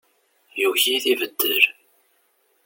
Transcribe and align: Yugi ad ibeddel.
Yugi 0.61 0.91
ad 0.97 1.05
ibeddel. 1.11 1.63